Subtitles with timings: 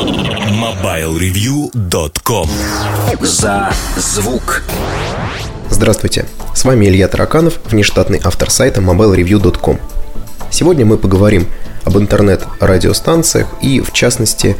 [0.00, 2.48] MobileReview.com
[3.20, 3.68] За
[3.98, 4.62] звук.
[5.68, 9.78] Здравствуйте, с вами Илья Тараканов, внештатный автор сайта mobilereview.com.
[10.50, 11.48] Сегодня мы поговорим
[11.84, 14.56] об интернет-радиостанциях и, в частности,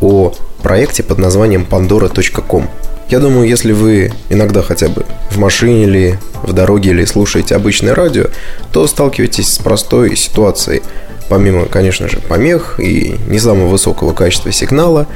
[0.00, 2.70] о проекте под названием pandora.com.
[3.08, 7.94] Я думаю, если вы иногда хотя бы в машине или в дороге или слушаете обычное
[7.94, 8.26] радио,
[8.72, 10.82] то сталкиваетесь с простой ситуацией.
[11.28, 15.06] Помимо, конечно же, помех и не самого высокого качества сигнала,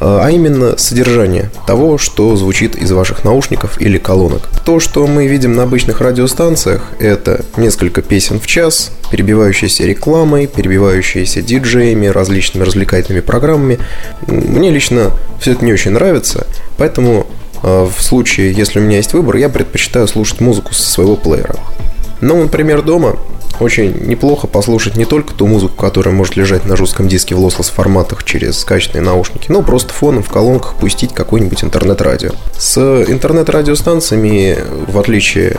[0.00, 4.48] а именно содержание того, что звучит из ваших наушников или колонок.
[4.64, 11.42] То, что мы видим на обычных радиостанциях, это несколько песен в час, перебивающиеся рекламой, перебивающиеся
[11.42, 13.78] диджеями, различными развлекательными программами.
[14.26, 17.26] Мне лично все это не очень нравится, поэтому
[17.62, 21.56] а, в случае, если у меня есть выбор, я предпочитаю слушать музыку со своего плеера.
[22.20, 23.16] Но, например, дома
[23.60, 27.72] очень неплохо послушать не только ту музыку, которая может лежать на жестком диске в lossless
[27.72, 32.32] форматах через качественные наушники, но просто фоном в колонках пустить какое-нибудь интернет-радио.
[32.58, 35.58] С интернет-радиостанциями, в отличие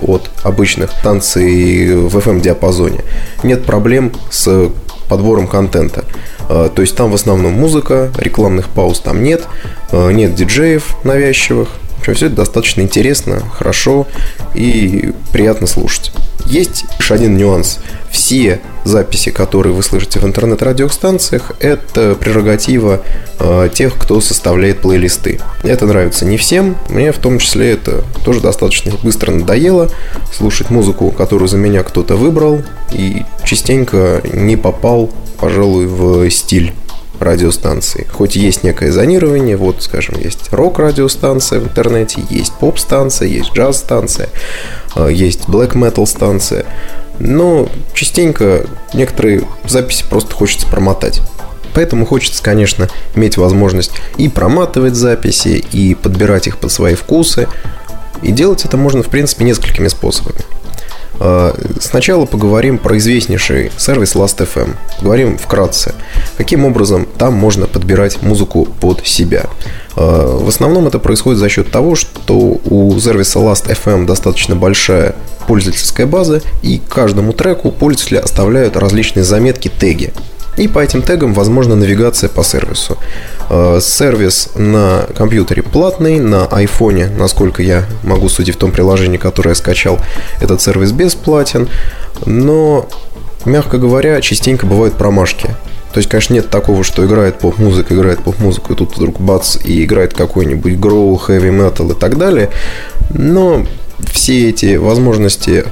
[0.00, 3.04] от обычных станций в FM-диапазоне,
[3.42, 4.70] нет проблем с
[5.08, 6.04] подбором контента.
[6.48, 9.46] А, то есть там в основном музыка, рекламных пауз там нет,
[9.90, 11.68] а, нет диджеев навязчивых,
[12.00, 14.06] общем, все это достаточно интересно, хорошо
[14.54, 16.12] и приятно слушать.
[16.46, 17.78] Есть лишь один нюанс.
[18.10, 23.02] Все записи, которые вы слышите в интернет-радиостанциях, это прерогатива
[23.38, 25.40] э, тех, кто составляет плейлисты.
[25.62, 26.76] Это нравится не всем.
[26.88, 29.90] Мне в том числе это тоже достаточно быстро надоело.
[30.32, 36.72] Слушать музыку, которую за меня кто-то выбрал, и частенько не попал, пожалуй, в стиль
[37.20, 38.06] радиостанции.
[38.12, 44.28] Хоть есть некое зонирование, вот, скажем, есть рок-радиостанция в интернете, есть поп-станция, есть джаз-станция,
[44.96, 46.64] э, есть блэк-метал станция,
[47.18, 51.20] но частенько некоторые записи просто хочется промотать.
[51.74, 57.48] Поэтому хочется, конечно, иметь возможность и проматывать записи, и подбирать их под свои вкусы.
[58.22, 60.40] И делать это можно, в принципе, несколькими способами.
[61.20, 64.76] А, сначала поговорим про известнейший сервис Last.fm.
[65.00, 65.94] Говорим вкратце,
[66.36, 69.46] каким образом там можно подбирать музыку под себя.
[69.96, 75.14] А, в основном это происходит за счет того, что у сервиса Last.fm достаточно большая
[75.46, 80.12] пользовательская база, и каждому треку пользователи оставляют различные заметки, теги.
[80.58, 82.98] И по этим тегам возможна навигация по сервису.
[83.48, 89.50] Э, сервис на компьютере платный, на айфоне, насколько я могу судить в том приложении, которое
[89.50, 90.00] я скачал,
[90.40, 91.68] этот сервис бесплатен.
[92.26, 92.88] Но,
[93.44, 95.46] мягко говоря, частенько бывают промашки.
[95.92, 99.84] То есть, конечно, нет такого, что играет поп-музыка, играет поп-музыку, и тут вдруг бац, и
[99.84, 102.50] играет какой-нибудь гроу, хэви метал и так далее.
[103.10, 103.64] Но
[104.28, 105.64] все эти возможности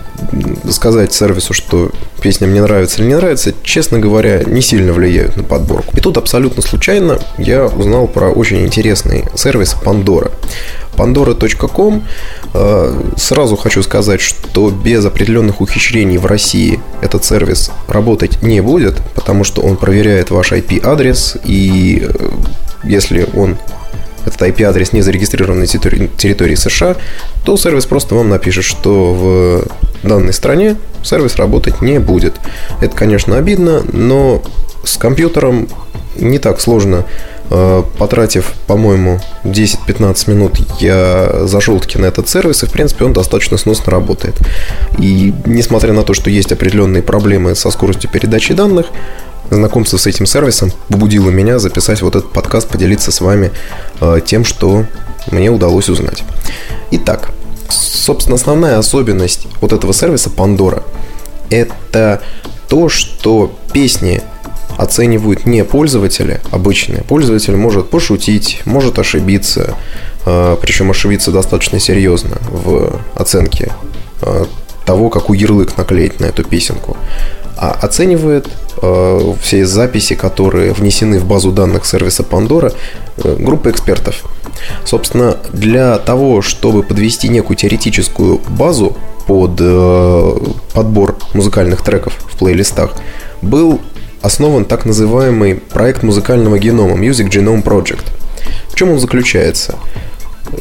[0.70, 1.90] сказать сервису, что
[2.22, 5.94] песня мне нравится или не нравится, честно говоря, не сильно влияют на подборку.
[5.94, 10.32] И тут абсолютно случайно я узнал про очень интересный сервис Pandora.
[10.96, 12.02] Pandora.com
[12.54, 19.02] э, Сразу хочу сказать, что без определенных ухищрений в России этот сервис работать не будет,
[19.14, 22.28] потому что он проверяет ваш IP-адрес, и э,
[22.84, 23.58] если он
[24.26, 26.96] этот IP-адрес не зарегистрирован на территории США,
[27.44, 32.34] то сервис просто вам напишет, что в данной стране сервис работать не будет.
[32.80, 34.42] Это, конечно, обидно, но
[34.84, 35.68] с компьютером
[36.16, 37.04] не так сложно.
[37.48, 43.12] Э, потратив, по-моему, 10-15 минут, я зашел таки на этот сервис, и, в принципе, он
[43.12, 44.34] достаточно сносно работает.
[44.98, 48.86] И несмотря на то, что есть определенные проблемы со скоростью передачи данных,
[49.50, 53.52] знакомство с этим сервисом побудило меня записать вот этот подкаст, поделиться с вами
[54.00, 54.84] э, тем, что
[55.30, 56.24] мне удалось узнать.
[56.90, 57.30] Итак,
[57.68, 60.82] собственно, основная особенность вот этого сервиса Pandora–
[61.50, 62.22] это
[62.68, 64.22] то, что песни
[64.76, 67.02] оценивают не пользователи обычные.
[67.02, 69.74] Пользователь может пошутить, может ошибиться,
[70.24, 73.72] э, причем ошибиться достаточно серьезно в оценке
[74.22, 74.44] э,
[74.84, 76.96] того, какой ярлык наклеить на эту песенку
[77.56, 78.48] оценивает
[78.82, 82.74] э, все записи, которые внесены в базу данных сервиса Pandora,
[83.18, 84.24] э, группа экспертов.
[84.84, 90.36] Собственно, для того, чтобы подвести некую теоретическую базу под э,
[90.74, 92.94] подбор музыкальных треков в плейлистах,
[93.42, 93.80] был
[94.22, 98.04] основан так называемый проект музыкального генома Music Genome Project.
[98.68, 99.76] В чем он заключается?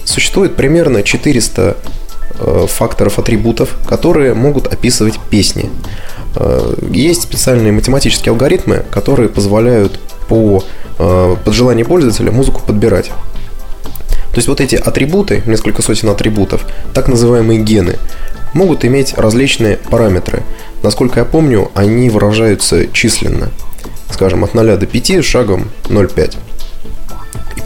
[0.03, 1.89] Существует примерно 400 э,
[2.39, 5.69] факторов, атрибутов, которые могут описывать песни.
[6.35, 10.63] Э, есть специальные математические алгоритмы, которые позволяют по
[10.97, 13.11] э, под желание пользователя музыку подбирать.
[14.31, 17.97] То есть вот эти атрибуты, несколько сотен атрибутов, так называемые гены,
[18.53, 20.43] могут иметь различные параметры.
[20.83, 23.49] Насколько я помню, они выражаются численно.
[24.11, 26.37] Скажем, от 0 до 5 шагом 0,5.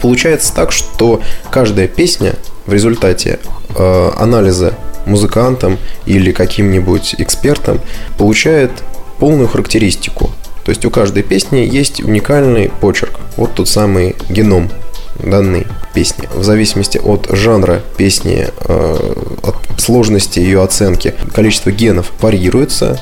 [0.00, 1.20] получается так, что
[1.50, 2.34] каждая песня
[2.66, 3.40] в результате
[3.76, 4.74] э, анализа
[5.06, 7.80] музыкантом или каким-нибудь экспертом
[8.18, 8.70] получает
[9.18, 10.30] полную характеристику.
[10.64, 13.18] То есть у каждой песни есть уникальный почерк.
[13.36, 14.70] Вот тот самый геном
[15.18, 16.28] данной песни.
[16.34, 19.12] В зависимости от жанра песни, э,
[19.42, 23.00] от сложности ее оценки, количество генов варьируется.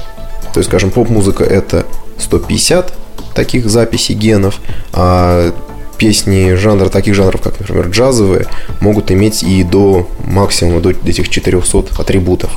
[0.52, 1.84] То есть, скажем, поп-музыка это
[2.18, 2.92] 150
[3.34, 4.60] таких записей генов,
[4.92, 5.52] а
[5.98, 8.46] песни жанра, таких жанров, как, например, джазовые,
[8.80, 12.54] могут иметь и до максимума, до этих 400 атрибутов.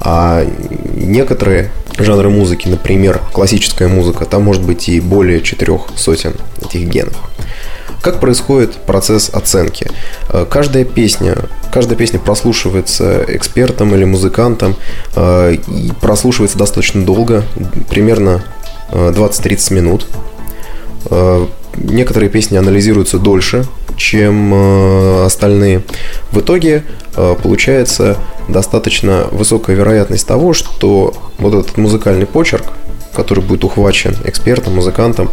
[0.00, 0.46] А
[0.94, 7.16] некоторые жанры музыки, например, классическая музыка, там может быть и более четырех сотен этих генов.
[8.00, 9.90] Как происходит процесс оценки?
[10.28, 11.36] Э, каждая песня,
[11.72, 14.76] каждая песня прослушивается экспертом или музыкантом
[15.16, 17.42] э, и прослушивается достаточно долго,
[17.90, 18.44] примерно
[18.92, 20.06] 20-30 э, минут.
[21.76, 23.64] Некоторые песни анализируются дольше,
[23.96, 25.82] чем остальные.
[26.32, 26.84] В итоге
[27.42, 28.16] получается
[28.48, 32.64] достаточно высокая вероятность того, что вот этот музыкальный почерк,
[33.14, 35.30] который будет ухвачен экспертом, музыкантом,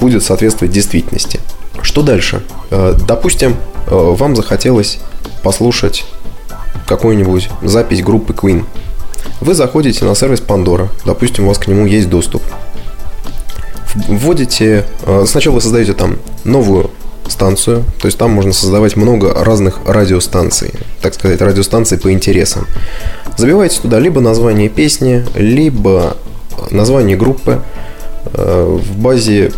[0.00, 1.40] будет соответствовать действительности.
[1.82, 2.42] Что дальше?
[2.70, 4.98] Допустим, вам захотелось
[5.42, 6.04] послушать
[6.86, 8.64] какую-нибудь запись группы Queen.
[9.40, 12.42] Вы заходите на сервис Pandora, допустим, у вас к нему есть доступ.
[14.08, 14.84] Вводите,
[15.26, 16.90] сначала вы создаете там новую
[17.28, 22.66] станцию, то есть там можно создавать много разных радиостанций, так сказать, радиостанций по интересам.
[23.36, 26.16] Забиваете туда либо название песни, либо
[26.70, 27.62] название группы.
[28.32, 29.52] Э, в базе,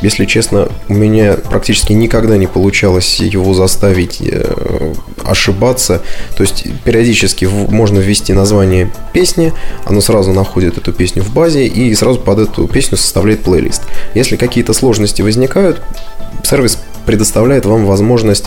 [0.00, 4.94] если честно, у меня практически никогда не получалось его заставить э,
[5.28, 6.02] ошибаться.
[6.36, 9.52] То есть периодически можно ввести название песни,
[9.84, 13.82] оно сразу находит эту песню в базе и сразу под эту песню составляет плейлист.
[14.14, 15.82] Если какие-то сложности возникают,
[16.44, 18.44] сервис предоставляет вам возможность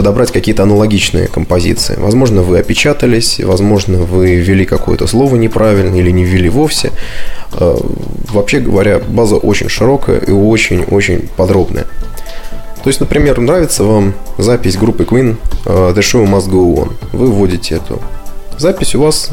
[0.00, 1.94] подобрать какие-то аналогичные композиции.
[1.98, 6.90] Возможно, вы опечатались, возможно, вы ввели какое-то слово неправильно или не ввели вовсе.
[7.52, 7.76] Э,
[8.30, 11.86] вообще говоря, база очень широкая и очень-очень подробная.
[12.82, 15.36] То есть, например, нравится вам запись группы Queen
[15.66, 16.92] э, The Show Must Go On.
[17.12, 18.00] Вы вводите эту
[18.58, 19.30] запись, у вас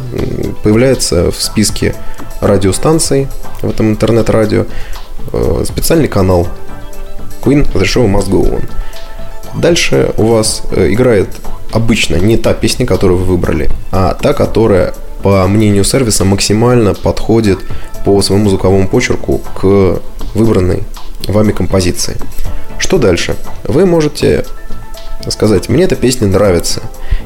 [0.63, 1.95] появляется в списке
[2.41, 3.27] радиостанций
[3.61, 4.65] в этом интернет-радио
[5.31, 6.47] э, специальный канал
[7.41, 8.63] Queen The Show Must Go On.
[9.55, 11.29] Дальше у вас э, играет
[11.71, 14.93] обычно не та песня, которую вы выбрали, а та, которая,
[15.23, 17.59] по мнению сервиса, максимально подходит
[18.03, 19.99] по своему звуковому почерку к
[20.33, 20.83] выбранной
[21.27, 22.17] вами композиции.
[22.79, 23.35] Что дальше?
[23.63, 24.45] Вы можете
[25.31, 26.81] сказать, мне эта песня нравится.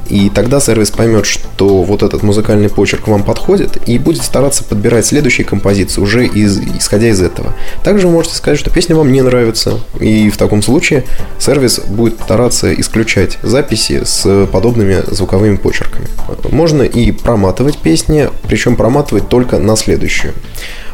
[0.10, 5.06] И тогда сервис поймет, что вот этот музыкальный почерк вам подходит и будет стараться подбирать
[5.06, 7.54] следующие композиции уже из, исходя из этого.
[7.84, 9.80] Также вы можете сказать, что песня вам не нравится.
[10.00, 11.06] И в таком случае
[11.40, 16.08] сервис будет стараться исключать записи с подобными звуковыми почерками.
[16.50, 20.34] Можно и проматывать песни, причем проматывать только на следующую.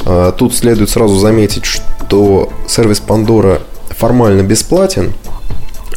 [0.06, 5.13] А, тут следует сразу заметить, что сервис Pandora формально бесплатен,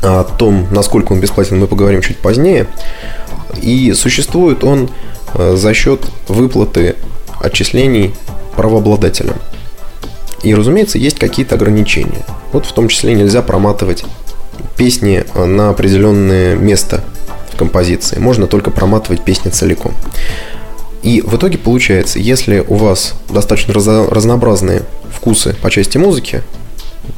[0.02, 2.66] о том, насколько он бесплатен, мы поговорим чуть позднее.
[3.60, 4.88] И существует он
[5.34, 6.96] э, за счет выплаты
[7.40, 8.14] отчислений
[8.56, 9.36] правообладателям.
[10.42, 12.24] И, разумеется, есть какие-то ограничения.
[12.52, 14.04] Вот в том числе нельзя проматывать
[14.76, 17.02] песни на определенное место
[17.52, 18.18] в композиции.
[18.18, 19.94] Можно только проматывать песни целиком.
[21.02, 24.82] И в итоге получается, если у вас достаточно разнообразные
[25.14, 26.42] вкусы по части музыки,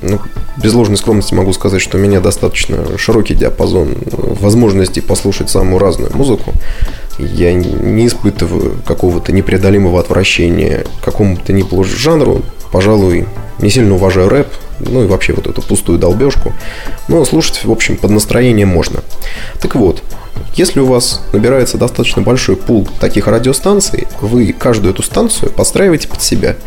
[0.00, 0.20] ну,
[0.56, 6.14] без ложной скромности могу сказать, что у меня достаточно широкий диапазон возможностей послушать самую разную
[6.14, 6.52] музыку.
[7.18, 12.42] Я не испытываю какого-то непреодолимого отвращения к какому-то ни жанру.
[12.70, 13.26] Пожалуй,
[13.60, 14.48] не сильно уважаю рэп,
[14.80, 16.52] ну и вообще вот эту пустую долбежку.
[17.08, 19.00] Но слушать, в общем, под настроение можно.
[19.60, 20.02] Так вот,
[20.54, 26.22] если у вас набирается достаточно большой пул таких радиостанций, вы каждую эту станцию подстраиваете под
[26.22, 26.56] себя–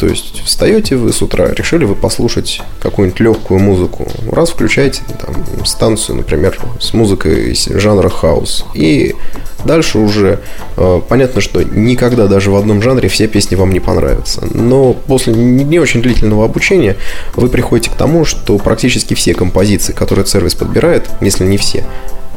[0.00, 4.08] то есть встаете вы с утра, решили вы послушать какую-нибудь легкую музыку.
[4.32, 8.64] Раз включаете там, станцию, например, с музыкой жанра хаус.
[8.72, 9.14] И
[9.66, 10.40] дальше уже
[10.78, 14.42] э, понятно, что никогда даже в одном жанре все песни вам не понравятся.
[14.54, 16.96] Но после не очень длительного обучения
[17.36, 21.84] вы приходите к тому, что практически все композиции, которые сервис подбирает, если не все,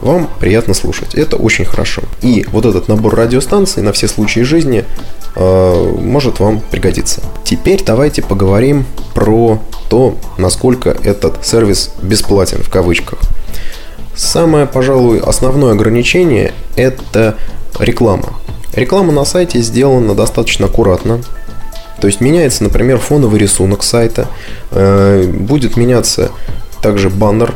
[0.03, 1.15] вам приятно слушать.
[1.15, 2.01] Это очень хорошо.
[2.21, 4.85] И вот этот набор радиостанций на все случаи жизни
[5.35, 7.21] э, может вам пригодиться.
[7.43, 13.19] Теперь давайте поговорим про то, насколько этот сервис бесплатен в кавычках.
[14.15, 17.35] Самое, пожалуй, основное ограничение– это
[17.79, 18.33] реклама.
[18.73, 21.21] Реклама на сайте сделана достаточно аккуратно.
[21.99, 24.27] То есть меняется, например, фоновый рисунок сайта,
[24.71, 26.31] э, будет меняться
[26.81, 27.53] также баннер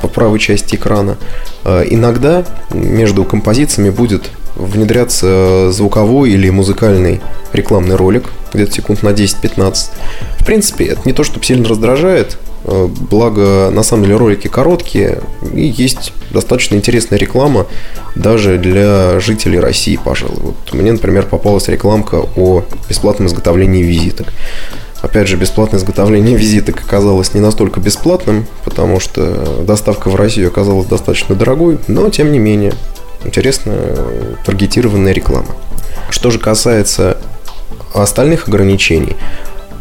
[0.00, 1.16] по правой части экрана.
[1.64, 7.20] Э, иногда между композициями будет внедряться звуковой или музыкальный
[7.52, 9.90] рекламный ролик, где-то секунд на 10-15.
[10.38, 15.20] В принципе, это не то, что сильно раздражает, э, благо на самом деле ролики короткие
[15.54, 17.66] и есть достаточно интересная реклама
[18.14, 20.38] даже для жителей России, пожалуй.
[20.40, 24.32] Вот мне, например, попалась рекламка о бесплатном изготовлении визиток.
[25.02, 30.86] Опять же, бесплатное изготовление визиток оказалось не настолько бесплатным, потому что доставка в Россию оказалась
[30.86, 32.72] достаточно дорогой, но тем не менее
[33.24, 33.96] интересная
[34.44, 35.54] таргетированная реклама.
[36.10, 37.18] Что же касается
[37.94, 39.16] остальных ограничений,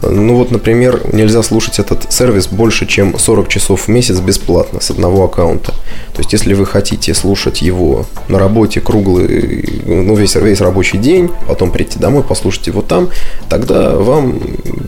[0.09, 4.91] ну вот, например, нельзя слушать этот сервис больше, чем 40 часов в месяц бесплатно с
[4.91, 5.73] одного аккаунта.
[6.13, 11.29] То есть, если вы хотите слушать его на работе круглый, ну, весь, весь рабочий день,
[11.47, 13.09] потом прийти домой, послушать его там,
[13.49, 14.39] тогда вам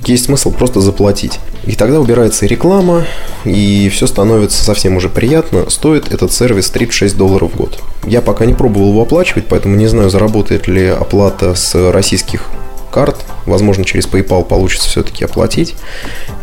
[0.05, 1.39] есть смысл просто заплатить.
[1.65, 3.05] И тогда убирается реклама,
[3.43, 5.69] и все становится совсем уже приятно.
[5.69, 7.79] Стоит этот сервис 36 долларов в год.
[8.05, 12.49] Я пока не пробовал его оплачивать, поэтому не знаю, заработает ли оплата с российских
[12.97, 13.17] карт.
[13.45, 15.75] Возможно, через PayPal получится все-таки оплатить.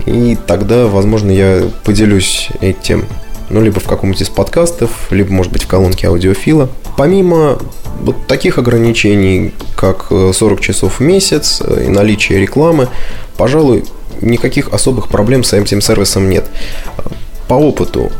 [0.06, 3.06] И тогда, возможно, я поделюсь этим
[3.50, 6.68] ну, либо в каком-нибудь из подкастов, либо, может быть, в колонке аудиофила.
[6.96, 7.58] Помимо
[8.02, 12.86] вот таких ограничений, как 40 часов в месяц и наличие рекламы,
[13.36, 13.84] пожалуй,
[14.20, 16.44] никаких особых проблем с этим сервисом нет.
[17.48, 18.12] По опыту,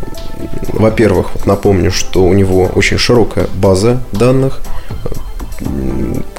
[0.72, 4.60] во-первых, напомню, что у него очень широкая база данных,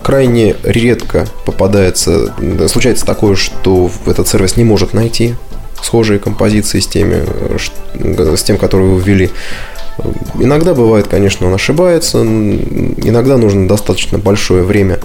[0.01, 2.33] крайне редко попадается,
[2.67, 5.35] случается такое, что этот сервис не может найти
[5.81, 7.23] схожие композиции с теми,
[8.35, 9.31] с тем, которые вы ввели.
[10.39, 14.99] Иногда бывает, конечно, он ошибается, иногда нужно достаточно большое время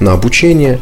[0.00, 0.80] на обучение,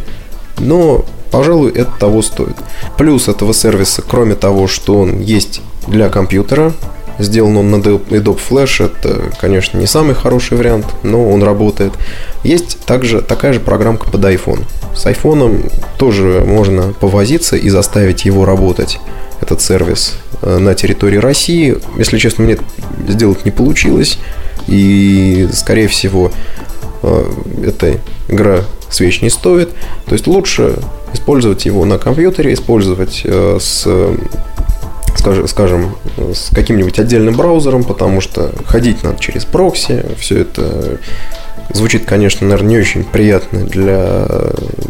[0.58, 2.56] но, пожалуй, это того стоит.
[2.96, 6.72] Плюс этого сервиса, кроме того, что он есть для компьютера,
[7.18, 8.84] Сделан он на Adobe Flash.
[8.84, 11.92] Это, конечно, не самый хороший вариант, но он работает.
[12.44, 14.64] Есть также такая же программка под iPhone.
[14.94, 18.98] С iPhone тоже можно повозиться и заставить его работать,
[19.40, 21.76] этот сервис, э, на территории России.
[21.98, 22.58] Если честно, мне
[23.08, 24.18] сделать не получилось.
[24.66, 26.32] И, скорее всего,
[27.02, 27.32] э,
[27.64, 27.98] эта
[28.28, 29.70] игра свеч не стоит.
[30.06, 30.78] То есть лучше
[31.12, 33.86] использовать его на компьютере, использовать э, с
[35.20, 35.96] скажем, скажем,
[36.34, 40.98] с каким-нибудь отдельным браузером, потому что ходить надо через прокси, все это
[41.72, 44.26] звучит, конечно, наверное, не очень приятно для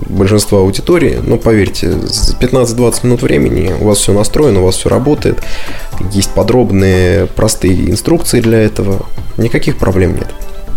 [0.09, 4.89] большинства аудитории, но поверьте, за 15-20 минут времени у вас все настроено, у вас все
[4.89, 5.39] работает,
[6.13, 9.07] есть подробные, простые инструкции для этого,
[9.37, 10.29] никаких проблем нет.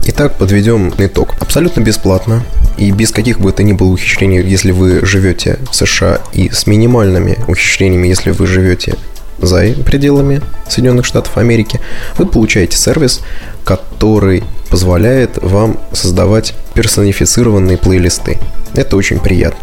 [0.06, 1.34] Итак, подведем итог.
[1.40, 2.44] Абсолютно бесплатно
[2.78, 6.68] и без каких бы то ни было ухищрений, если вы живете в США, и с
[6.68, 8.96] минимальными ухищрениями, если вы живете
[9.40, 11.80] за пределами Соединенных Штатов Америки,
[12.18, 13.22] вы получаете сервис,
[13.64, 18.40] который позволяет вам создавать персонифицированные плейлисты.
[18.74, 19.60] Это очень приятно.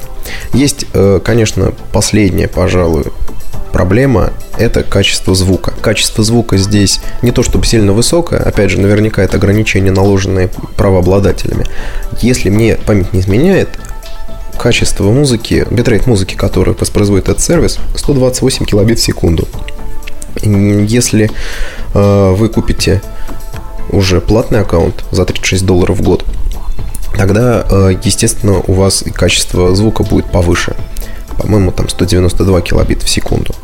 [0.52, 3.04] Есть, э, конечно, последняя, пожалуй,
[3.72, 5.72] проблема– это качество звука.
[5.80, 11.66] Качество звука здесь не то чтобы сильно высокое, опять же, наверняка это ограничение, наложенное правообладателями.
[12.20, 13.70] Если мне память не изменяет,
[14.60, 19.48] качество музыки, битрейт музыки, которую воспроизводит этот сервис, 128 килобит в секунду.
[20.42, 21.30] Если
[21.94, 23.00] э, вы купите
[23.88, 26.26] уже платный аккаунт за 36 долларов в год,
[27.16, 30.76] тогда, э, естественно, у вас и качество звука будет повыше.
[31.38, 33.54] По-моему, там 192 килобит в секунду.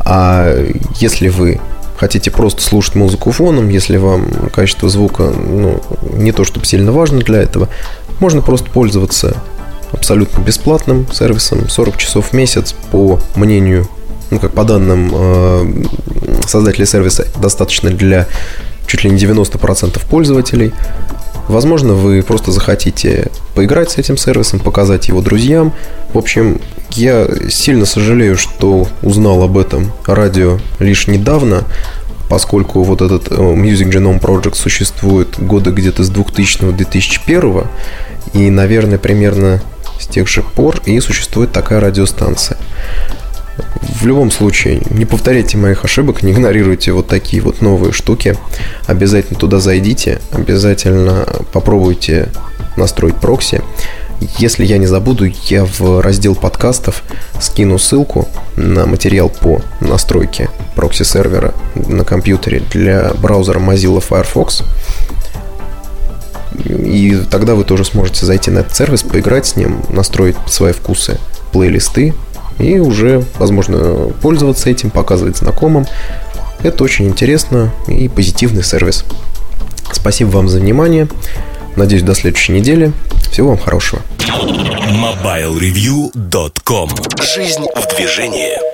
[0.00, 0.56] А
[1.00, 1.60] если вы
[1.98, 5.82] хотите просто слушать музыку фоном, если вам качество звука ну,
[6.14, 7.68] не то чтобы сильно важно для этого,
[8.20, 9.36] можно просто пользоваться
[9.92, 13.88] абсолютно бесплатным сервисом 40 часов в месяц по мнению,
[14.30, 15.84] ну как по данным э,
[16.46, 18.26] создателей сервиса, достаточно для
[18.86, 20.72] чуть ли не 90% пользователей.
[21.48, 25.72] Возможно, вы просто захотите поиграть с этим сервисом, показать его друзьям.
[26.12, 26.60] В общем,
[26.92, 31.64] я сильно сожалею, что узнал об этом радио лишь недавно,
[32.28, 37.66] поскольку вот этот э, Music Genome Project существует года где-то с 2000-2001,
[38.32, 39.60] и, наверное, примерно
[40.00, 42.58] с тех же пор и существует такая радиостанция.
[43.82, 48.36] В любом случае, не повторяйте моих ошибок, не игнорируйте вот такие вот новые штуки.
[48.86, 52.28] Обязательно туда зайдите, обязательно попробуйте
[52.76, 53.62] настроить прокси.
[54.38, 57.02] Если я не забуду, я в раздел подкастов
[57.40, 64.62] скину ссылку на материал по настройке прокси-сервера на компьютере для браузера Mozilla Firefox.
[66.84, 71.18] И тогда вы тоже сможете зайти на этот сервис, поиграть с ним, настроить свои вкусы,
[71.52, 72.14] плейлисты
[72.58, 75.86] и уже, возможно, пользоваться этим, показывать знакомым.
[76.62, 79.04] Это очень интересно и позитивный сервис.
[79.92, 81.08] Спасибо вам за внимание.
[81.76, 82.92] Надеюсь, до следующей недели.
[83.30, 84.02] Всего вам хорошего.
[84.90, 86.90] Mobilereview.com
[87.34, 88.69] Жизнь в движении.